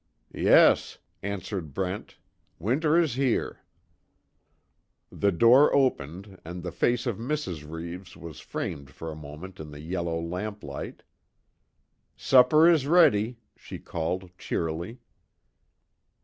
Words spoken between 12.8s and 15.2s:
ready!" she called, cheerily.